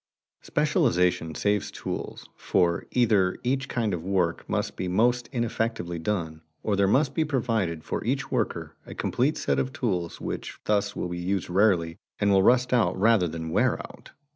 Specialization 0.41 1.35
saves 1.35 1.69
tools 1.69 2.27
for, 2.35 2.87
either 2.89 3.37
each 3.43 3.69
kind 3.69 3.93
of 3.93 4.03
work 4.03 4.49
must 4.49 4.75
be 4.75 4.87
most 4.87 5.29
ineffectively 5.31 5.99
done, 5.99 6.41
or 6.63 6.75
there 6.75 6.87
must 6.87 7.13
be 7.13 7.23
provided 7.23 7.83
for 7.83 8.03
each 8.03 8.31
worker 8.31 8.75
a 8.83 8.95
complete 8.95 9.37
set 9.37 9.59
of 9.59 9.71
tools 9.71 10.19
which 10.19 10.57
thus 10.65 10.95
will 10.95 11.09
be 11.09 11.19
used 11.19 11.51
rarely 11.51 11.97
and 12.17 12.31
will 12.31 12.41
rust 12.41 12.73
out 12.73 12.97
rather 12.99 13.27
than 13.27 13.49
wear 13.51 13.73
out. 13.79 14.09